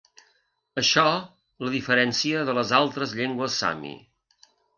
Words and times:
Això 0.81 1.03
la 1.65 1.73
diferència 1.75 2.41
de 2.49 2.57
les 2.61 2.73
altres 2.79 3.15
llengües 3.21 3.61
sami. 3.65 3.95